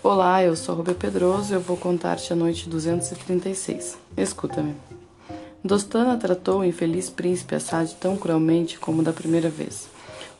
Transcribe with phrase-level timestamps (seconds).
[0.00, 3.98] Olá, eu sou Rubia Pedroso e eu vou contar-te a noite 236.
[4.16, 4.76] Escuta-me.
[5.62, 9.88] Dostana tratou o infeliz príncipe Assad tão cruelmente como da primeira vez.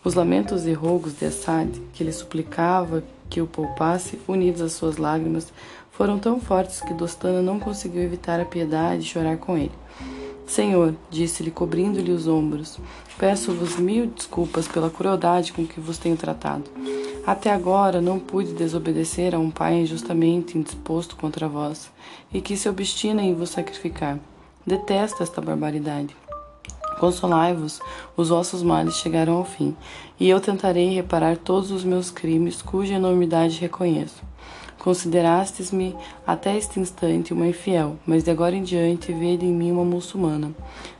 [0.04, 4.96] Os lamentos e rogos de Assad, que lhe suplicava que o poupasse, unidos às suas
[4.96, 5.52] lágrimas,
[5.90, 9.72] foram tão fortes que Dostana não conseguiu evitar a piedade e chorar com ele.
[10.46, 12.78] Senhor, disse-lhe, cobrindo-lhe os ombros,
[13.18, 16.70] peço-vos mil desculpas pela crueldade com que vos tenho tratado.
[17.28, 21.90] Até agora não pude desobedecer a um pai injustamente indisposto contra vós,
[22.32, 24.18] e que se obstina em vos sacrificar.
[24.66, 26.16] Detesto esta barbaridade.
[26.98, 27.80] Consolai-vos,
[28.16, 29.76] os vossos males chegarão ao fim,
[30.18, 34.22] e eu tentarei reparar todos os meus crimes, cuja enormidade reconheço.
[34.78, 35.94] Considerastes-me
[36.26, 40.50] até este instante uma infiel, mas de agora em diante vede em mim uma muçulmana.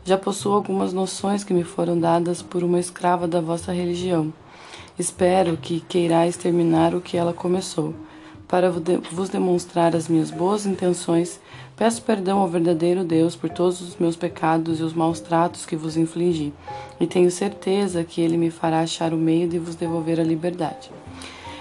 [0.04, 4.30] Já possuo algumas noções que me foram dadas por uma escrava da vossa religião.
[4.98, 7.94] Espero que queirais terminar o que ela começou.
[8.48, 11.38] Para vos demonstrar as minhas boas intenções,
[11.76, 15.76] peço perdão ao verdadeiro Deus por todos os meus pecados e os maus tratos que
[15.76, 16.52] vos infligi,
[16.98, 20.90] e tenho certeza que Ele me fará achar o meio de vos devolver a liberdade.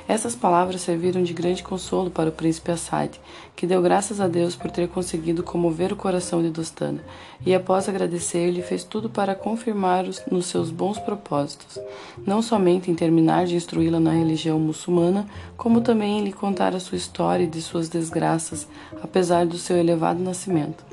[0.07, 3.19] Essas palavras serviram de grande consolo para o príncipe Assad,
[3.57, 7.03] que deu graças a Deus por ter conseguido comover o coração de Dostana,
[7.45, 11.77] e após agradecer-lhe, fez tudo para confirmar-os nos seus bons propósitos,
[12.25, 16.79] não somente em terminar de instruí-la na religião muçulmana, como também em lhe contar a
[16.79, 18.65] sua história e de suas desgraças,
[19.03, 20.85] apesar do seu elevado nascimento.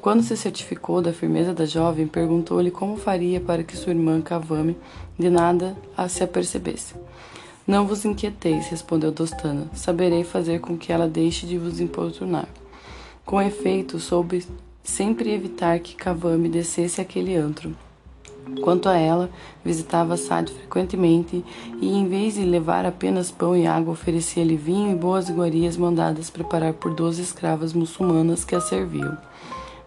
[0.00, 4.76] Quando se certificou da firmeza da jovem, perguntou-lhe como faria para que sua irmã Cavame
[5.18, 6.94] de nada a se apercebesse.
[7.66, 9.66] Não vos inquieteis, respondeu Dostana.
[9.74, 12.48] Saberei fazer com que ela deixe de vos importunar.
[13.24, 14.46] Com efeito, soube
[14.84, 17.74] sempre evitar que Cavame descesse aquele antro.
[18.62, 19.28] Quanto a ela,
[19.64, 21.44] visitava Sade frequentemente
[21.80, 26.30] e, em vez de levar apenas pão e água, oferecia-lhe vinho e boas iguarias mandadas
[26.30, 29.18] preparar por doze escravas muçulmanas que a serviam.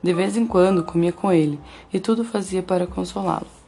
[0.03, 1.57] De vez em quando comia com ele,
[1.94, 3.59] e tudo fazia para consolá-lo.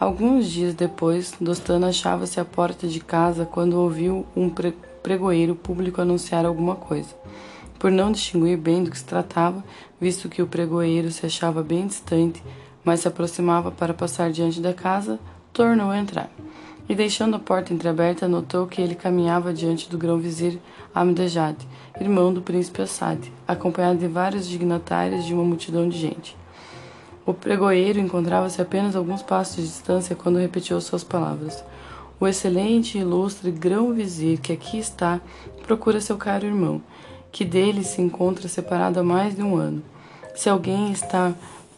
[0.00, 4.50] Alguns dias depois, Dostana achava-se à porta de casa quando ouviu um
[5.02, 7.14] pregoeiro público anunciar alguma coisa.
[7.78, 9.62] Por não distinguir bem do que se tratava,
[10.00, 12.42] visto que o pregoeiro se achava bem distante,
[12.82, 15.20] mas se aproximava para passar diante da casa,
[15.52, 16.30] tornou a entrar.
[16.88, 20.58] E deixando a porta entreaberta, notou que ele caminhava diante do grão-vizir
[20.94, 21.58] Amdejad,
[22.00, 26.39] irmão do príncipe Assad, acompanhado de vários dignatários de uma multidão de gente.
[27.26, 31.62] O pregoeiro encontrava-se apenas alguns passos de distância quando repetiu suas palavras.
[32.18, 35.20] O excelente e ilustre grão-vizir que aqui está
[35.66, 36.82] procura seu caro irmão,
[37.30, 39.82] que dele se encontra separado há mais de um ano.
[40.34, 41.32] Se alguém está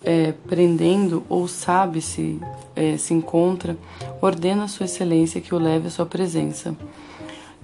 [0.05, 2.41] é, prendendo ou sabe se
[2.75, 3.77] é, se encontra,
[4.21, 6.75] ordena a Sua Excelência que o leve à sua presença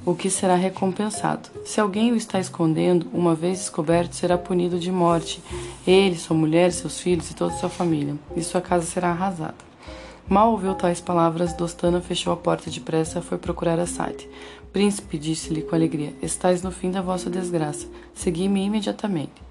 [0.08, 1.50] o que será recompensado.
[1.66, 5.42] Se alguém o está escondendo, uma vez descoberto, será punido de morte,
[5.86, 9.54] ele, sua mulher, seus filhos e toda sua família, e sua casa será arrasada.
[10.26, 14.26] Mal ouviu tais palavras, Dostana fechou a porta depressa e foi procurar Assad.
[14.72, 17.86] Príncipe, disse-lhe com alegria, estais no fim da vossa desgraça.
[18.14, 19.42] Segui-me imediatamente.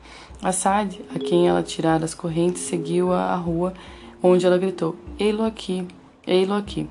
[0.42, 3.76] Assad, a quem ela tirara as correntes, seguiu-a à rua,
[4.24, 5.88] onde ela gritou: Ei-lo aqui,
[6.26, 6.90] ei-lo aqui.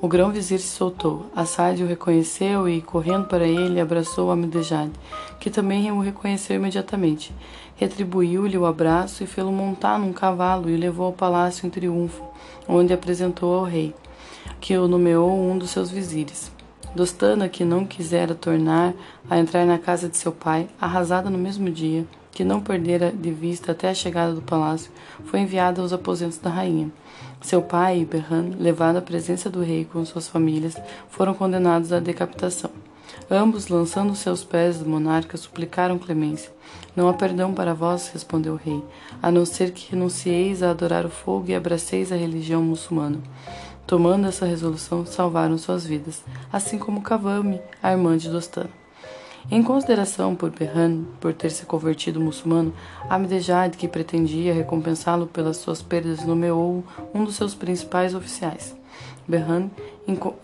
[0.00, 1.26] O grão-vizir se soltou.
[1.34, 4.92] Assad o reconheceu e, correndo para ele, abraçou Amidejad,
[5.40, 7.34] que também o reconheceu imediatamente.
[7.74, 12.22] Retribuiu-lhe o abraço e fê-lo montar num cavalo e o levou ao palácio em triunfo,
[12.68, 13.92] onde apresentou ao rei,
[14.60, 16.52] que o nomeou um dos seus vizires.
[16.94, 18.94] Dostana, que não quisera tornar
[19.28, 22.06] a entrar na casa de seu pai, arrasada no mesmo dia,
[22.38, 24.92] que não perdera de vista até a chegada do palácio,
[25.24, 26.88] foi enviada aos aposentos da rainha.
[27.40, 30.76] Seu pai e Berhan, levado à presença do rei com suas famílias,
[31.10, 32.70] foram condenados à decapitação.
[33.28, 36.52] Ambos, lançando seus pés do monarca, suplicaram clemência.
[36.94, 38.84] Não há perdão para vós, respondeu o rei,
[39.20, 43.18] a não ser que renuncieis a adorar o fogo e abraceis a religião muçulmana.
[43.84, 46.22] Tomando essa resolução, salvaram suas vidas,
[46.52, 48.68] assim como Kavami, a irmã de Dostan.
[49.50, 52.72] Em consideração por Berhan por ter se convertido muçulmano,
[53.08, 58.76] Amdejad, que pretendia recompensá-lo pelas suas perdas, nomeou um dos seus principais oficiais.
[59.26, 59.70] Berhan,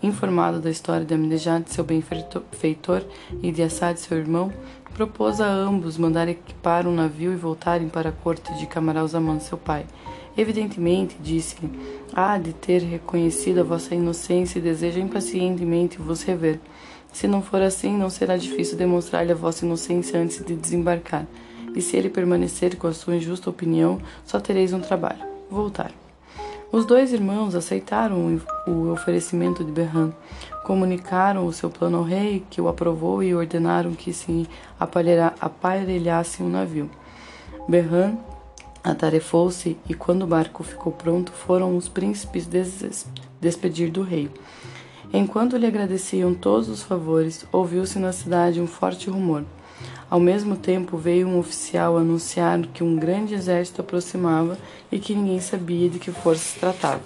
[0.01, 3.03] informado da história de Amdejad, seu benfeitor,
[3.43, 4.51] e de Assad, seu irmão,
[4.93, 9.57] propôs a ambos mandar equipar um navio e voltarem para a corte de Camaralzaman, seu
[9.57, 9.85] pai.
[10.37, 11.69] Evidentemente, disse-lhe,
[12.13, 16.59] há de ter reconhecido a vossa inocência e deseja impacientemente vos rever.
[17.15, 21.25] Se não for assim, não será difícil demonstrar-lhe a vossa inocência antes de desembarcar.
[21.73, 25.93] E se ele permanecer com a sua injusta opinião, só tereis um trabalho: voltar.
[26.73, 30.11] Os dois irmãos aceitaram o oferecimento de Berran,
[30.65, 34.45] comunicaram o seu plano ao rei, que o aprovou e ordenaram que se
[34.77, 36.89] aparelhasse um navio.
[37.65, 38.17] Berran
[38.83, 43.07] atarefou-se e, quando o barco ficou pronto, foram os príncipes des
[43.39, 44.29] despedir do rei.
[45.13, 49.43] Enquanto lhe agradeciam todos os favores, ouviu-se na cidade um forte rumor.
[50.09, 54.57] Ao mesmo tempo, veio um oficial anunciar que um grande exército aproximava
[54.91, 57.01] e que ninguém sabia de que força se tratava.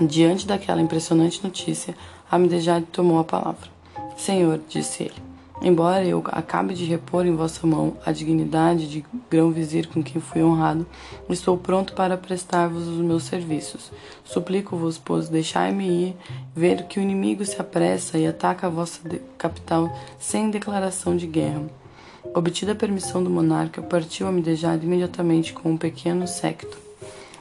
[0.00, 1.94] Diante daquela impressionante notícia,
[2.30, 3.68] Amidejad tomou a palavra.
[4.16, 5.29] Senhor, disse ele,
[5.62, 10.42] Embora eu acabe de repor em vossa mão a dignidade de grão-vizir com quem fui
[10.42, 10.86] honrado,
[11.28, 13.92] estou pronto para prestar-vos os meus serviços.
[14.24, 16.16] Suplico-vos, pois, deixai-me ir,
[16.56, 19.00] ver que o inimigo se apressa e ataca a vossa
[19.36, 21.62] capital sem declaração de guerra.
[22.34, 26.89] Obtida a permissão do monarca, partiu a Midejad imediatamente com um pequeno séquito.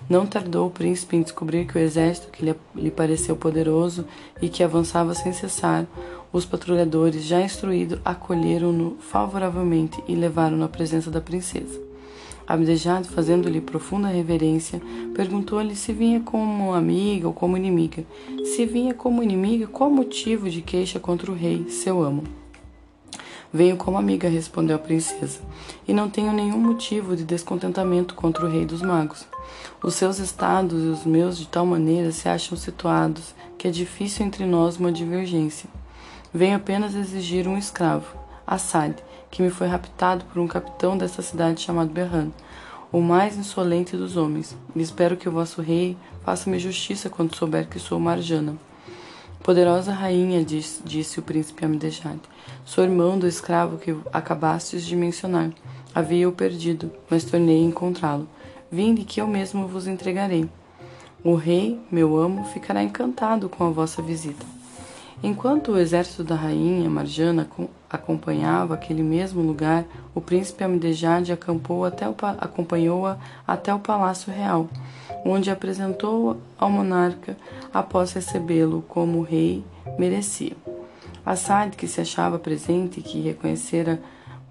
[0.09, 4.05] Não tardou o príncipe em descobrir que o exército, que lhe pareceu poderoso
[4.41, 5.85] e que avançava sem cessar,
[6.33, 11.79] os patrulhadores, já instruídos, acolheram-no favoravelmente e levaram-no à presença da princesa.
[12.47, 14.81] Abdejad, fazendo-lhe profunda reverência,
[15.13, 18.03] perguntou-lhe se vinha como amiga ou como inimiga.
[18.43, 22.23] Se vinha como inimiga, qual motivo de queixa contra o rei, seu amo?
[23.51, 25.39] Venho como amiga, respondeu a princesa,
[25.87, 29.25] e não tenho nenhum motivo de descontentamento contra o rei dos magos.
[29.81, 34.23] Os seus estados e os meus de tal maneira se acham situados que é difícil
[34.23, 35.67] entre nós uma divergência.
[36.31, 38.15] Venho apenas exigir um escravo,
[38.45, 38.95] Assad,
[39.31, 42.29] que me foi raptado por um capitão dessa cidade chamado Berran,
[42.91, 44.55] o mais insolente dos homens.
[44.75, 48.68] Espero que o vosso rei faça-me justiça quando souber que sou Marjana.
[49.43, 52.19] Poderosa rainha, disse, disse o príncipe Amidejad,
[52.65, 55.51] sou irmão do escravo que acabastes de mencionar.
[55.95, 58.27] Havia-o perdido, mas tornei encontrá-lo.
[58.71, 60.47] Vinde que eu mesmo vos entregarei.
[61.23, 64.58] O rei, meu amo, ficará encantado com a vossa visita.
[65.21, 67.45] Enquanto o exército da rainha Marjana
[67.89, 69.83] acompanhava aquele mesmo lugar,
[70.15, 71.29] o príncipe Amidejad
[72.39, 74.69] acompanhou-a até o palácio real,
[75.25, 77.35] onde apresentou ao monarca
[77.73, 79.61] após recebê-lo como o rei
[79.97, 80.55] merecia.
[81.25, 84.01] Assad, que se achava presente e que reconhecera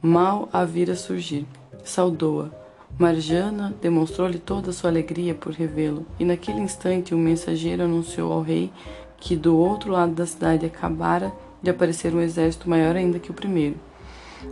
[0.02, 1.46] mal a vira surgir,
[1.82, 2.50] saudou-a.
[2.98, 8.42] Marjana demonstrou-lhe toda a sua alegria por revê-lo, e naquele instante o mensageiro anunciou ao
[8.42, 8.70] rei
[9.20, 11.32] que do outro lado da cidade acabara
[11.62, 13.76] de aparecer um exército maior ainda que o primeiro.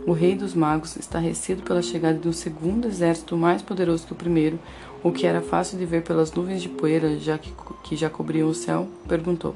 [0.05, 4.17] O rei dos magos, estarrecido pela chegada de um segundo exército mais poderoso que o
[4.17, 4.59] primeiro,
[5.01, 7.53] o que era fácil de ver pelas nuvens de poeira já que,
[7.83, 9.55] que já cobriam o céu, perguntou: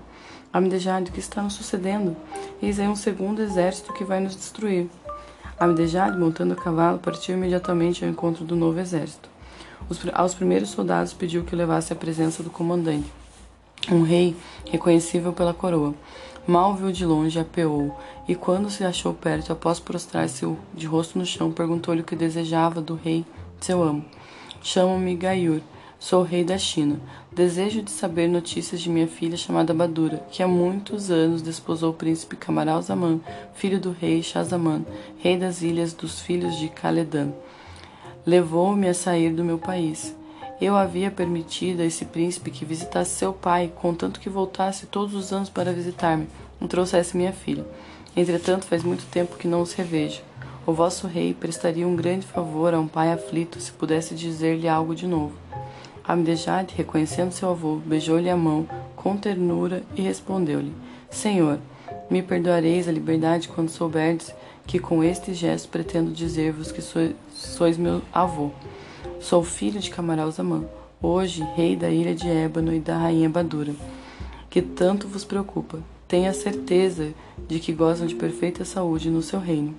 [0.53, 2.15] Amidejad, o que está nos sucedendo?
[2.61, 4.87] Eis aí um segundo exército que vai nos destruir.
[5.59, 9.29] Amidejad, montando a cavalo, partiu imediatamente ao encontro do novo exército.
[9.89, 13.11] Os, aos primeiros soldados pediu que levasse à presença do comandante
[13.89, 14.35] um rei
[14.69, 15.93] reconhecível pela coroa.
[16.45, 17.95] Mal viu de longe, apeou,
[18.27, 22.81] e quando se achou perto, após prostrar-se de rosto no chão, perguntou-lhe o que desejava
[22.81, 23.23] do rei,
[23.59, 24.03] seu amo.
[24.61, 25.61] Chamo-me Gaiur,
[25.99, 26.99] sou rei da China.
[27.31, 31.95] Desejo de saber notícias de minha filha chamada Badura, que há muitos anos desposou o
[31.95, 33.21] príncipe Kamaral Zaman,
[33.53, 34.83] filho do rei Shahzaman,
[35.19, 37.31] rei das ilhas dos filhos de Khaledan.
[38.25, 40.15] Levou-me a sair do meu país.
[40.61, 45.33] Eu havia permitido a esse príncipe que visitasse seu pai, contanto que voltasse todos os
[45.33, 46.27] anos para visitar-me
[46.61, 47.65] e trouxesse minha filha.
[48.15, 50.21] Entretanto, faz muito tempo que não os revejo.
[50.63, 54.93] O vosso rei prestaria um grande favor a um pai aflito se pudesse dizer-lhe algo
[54.93, 55.33] de novo.
[56.07, 60.73] Amdejad, reconhecendo seu avô, beijou-lhe a mão com ternura e respondeu-lhe:
[61.09, 61.57] Senhor,
[62.07, 64.31] me perdoareis a liberdade quando souberdes
[64.67, 68.51] que com este gesto pretendo dizer-vos que sois, sois meu avô.
[69.19, 70.65] Sou filho de Camaral Zaman,
[71.01, 73.73] hoje rei da ilha de Ébano e da rainha Badura,
[74.49, 75.79] que tanto vos preocupa.
[76.07, 77.13] Tenha certeza
[77.47, 79.73] de que gozam de perfeita saúde no seu reino.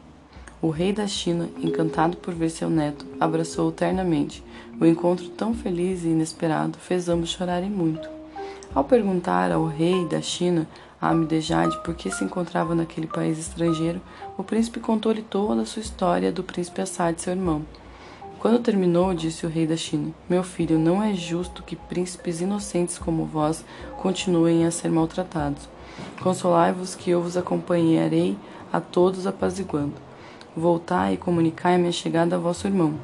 [0.60, 4.42] O rei da China, encantado por ver seu neto, abraçou-o ternamente.
[4.80, 8.08] O encontro tão feliz e inesperado fez ambos chorarem muito.
[8.74, 10.66] Ao perguntar ao rei da China,
[11.00, 14.00] a Amidejad, por que se encontrava naquele país estrangeiro,
[14.38, 17.62] o príncipe contou-lhe toda a sua história do príncipe Assad, seu irmão.
[18.42, 22.98] Quando terminou, disse o rei da China: Meu filho, não é justo que príncipes inocentes
[22.98, 23.64] como vós
[23.98, 25.68] continuem a ser maltratados.
[26.20, 28.36] Consolai-vos que eu vos acompanharei
[28.72, 29.94] a todos apaziguando.
[30.56, 32.94] Voltai e comunicai a minha chegada a vosso irmão.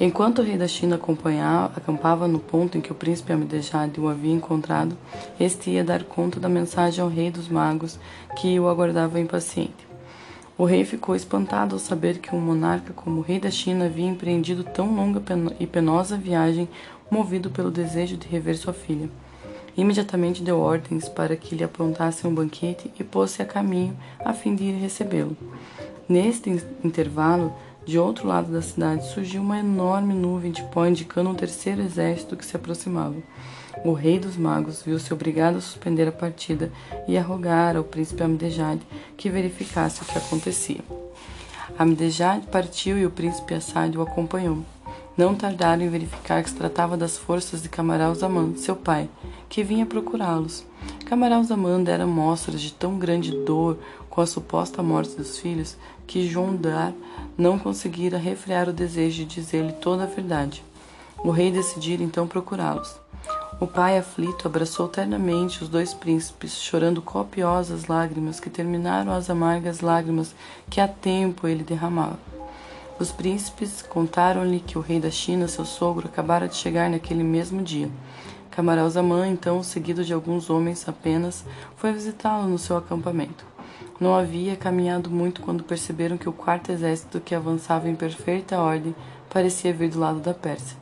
[0.00, 0.98] Enquanto o rei da China
[1.76, 4.96] acampava no ponto em que o príncipe Amidejad o havia encontrado,
[5.38, 7.98] este ia dar conta da mensagem ao rei dos magos,
[8.36, 9.93] que o aguardava impaciente.
[10.56, 14.06] O rei ficou espantado ao saber que um monarca como o rei da China havia
[14.06, 15.20] empreendido tão longa
[15.58, 16.68] e penosa viagem
[17.10, 19.10] movido pelo desejo de rever sua filha.
[19.76, 24.54] Imediatamente deu ordens para que lhe aprontassem um banquete e pôs-se a caminho a fim
[24.54, 25.36] de ir recebê-lo.
[26.08, 27.52] Neste intervalo,
[27.86, 32.36] de outro lado da cidade surgiu uma enorme nuvem de pó indicando um terceiro exército
[32.36, 33.16] que se aproximava.
[33.84, 36.72] O rei dos magos viu-se obrigado a suspender a partida
[37.06, 38.80] e a rogar ao príncipe Amdejad
[39.16, 40.80] que verificasse o que acontecia.
[41.78, 44.58] Amdejad partiu e o príncipe Assad o acompanhou.
[45.16, 49.08] Não tardaram em verificar que se tratava das forças de Camaral Zaman, seu pai,
[49.48, 50.64] que vinha procurá-los.
[51.04, 53.78] Camaral Zaman dera mostras de tão grande dor
[54.14, 56.92] com a suposta morte dos filhos que João Dar
[57.36, 60.64] não conseguira refrear o desejo de dizer-lhe toda a verdade.
[61.24, 62.94] O rei decidira então procurá-los.
[63.60, 69.80] O pai aflito abraçou ternamente os dois príncipes, chorando copiosas lágrimas que terminaram as amargas
[69.80, 70.34] lágrimas
[70.70, 72.18] que há tempo ele derramava.
[72.98, 77.62] Os príncipes contaram-lhe que o rei da China, seu sogro, acabara de chegar naquele mesmo
[77.62, 77.90] dia.
[78.52, 81.44] Camaralzaman, então, seguido de alguns homens apenas,
[81.76, 83.53] foi visitá-lo no seu acampamento.
[84.00, 88.94] Não havia caminhado muito quando perceberam que o quarto exército que avançava em perfeita ordem
[89.30, 90.76] parecia vir do lado da Pérsia.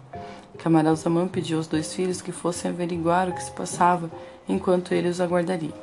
[0.59, 4.11] Camaralzaman pediu aos dois filhos que fossem averiguar o que se passava
[4.49, 5.75] enquanto ele os aguardaria.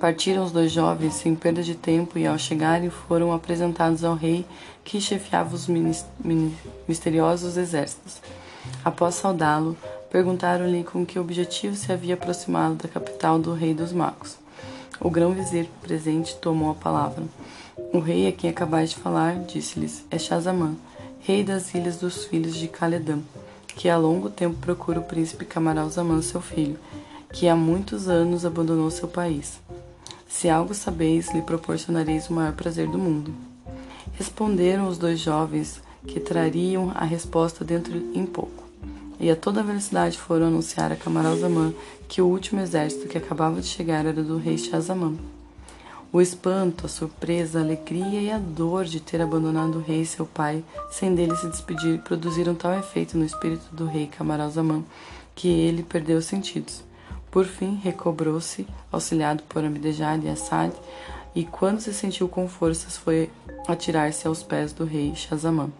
[0.00, 4.44] Partiram os dois jovens sem perda de tempo e, ao chegarem, foram apresentados ao rei
[4.82, 5.68] que chefiava os
[6.88, 8.20] misteriosos exércitos.
[8.84, 9.76] Após saudá-lo,
[10.10, 14.41] perguntaram-lhe com que objetivo se havia aproximado da capital do rei dos magos.
[15.04, 17.24] O grão-vizir presente tomou a palavra.
[17.92, 20.76] O rei a quem acabais de falar, disse-lhes, é Shazamã,
[21.18, 23.18] rei das ilhas dos filhos de Caledã,
[23.66, 26.78] que há longo tempo procura o príncipe Camaral Zaman, seu filho,
[27.32, 29.58] que há muitos anos abandonou seu país.
[30.28, 33.34] Se algo sabeis, lhe proporcionareis o maior prazer do mundo.
[34.12, 38.71] Responderam os dois jovens que trariam a resposta dentro em pouco.
[39.22, 41.72] E a toda velocidade foram anunciar a Camaralzaman
[42.08, 45.14] que o último exército que acabava de chegar era do rei Shazamã.
[46.12, 50.26] O espanto, a surpresa, a alegria e a dor de ter abandonado o rei seu
[50.26, 54.82] pai, sem dele se despedir, produziram tal efeito no espírito do rei Camaralzaman
[55.36, 56.82] que ele perdeu os sentidos.
[57.30, 60.74] Por fim, recobrou-se, auxiliado por Amidejad e Assad,
[61.32, 63.30] e quando se sentiu com forças, foi
[63.68, 65.70] atirar-se aos pés do rei Shazamã.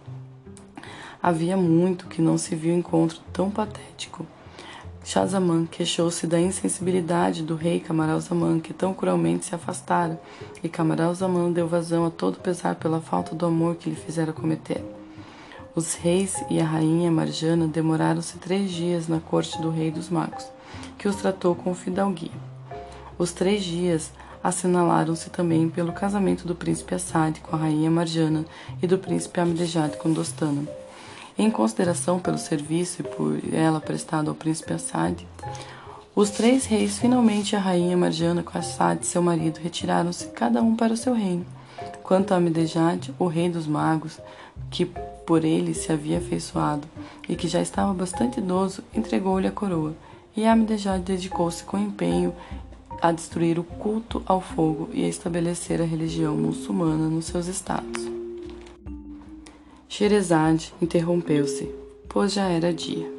[1.23, 4.27] Havia muito que não se viu encontro tão patético.
[5.05, 10.21] Shazamã queixou-se da insensibilidade do rei Camaralzaman, que tão cruelmente se afastara,
[10.61, 14.83] e Camaralzaman deu vazão a todo pesar pela falta do amor que lhe fizera cometer.
[15.73, 20.45] Os reis e a rainha Marjana demoraram-se três dias na corte do rei dos magos
[20.97, 22.31] que os tratou com fidalguia.
[23.17, 24.11] Os três dias
[24.43, 28.43] assinalaram-se também pelo casamento do príncipe Assad com a rainha Marjana
[28.81, 30.82] e do príncipe Amdejad com Dostana.
[31.37, 35.25] Em consideração pelo serviço e por ela prestado ao príncipe Assad,
[36.15, 40.93] os três reis, finalmente a rainha Marjana com Assad, seu marido, retiraram-se cada um para
[40.93, 41.45] o seu reino.
[42.03, 44.19] Quanto a Amdejad, o rei dos magos,
[44.69, 44.85] que
[45.25, 46.87] por ele se havia afeiçoado
[47.27, 49.95] e que já estava bastante idoso, entregou-lhe a coroa
[50.35, 52.33] e Amidejad dedicou-se com empenho
[53.01, 58.12] a destruir o culto ao fogo e a estabelecer a religião muçulmana nos seus estados.
[59.95, 61.69] Sherezade interrompeu-se,
[62.09, 63.12] pois já era dia.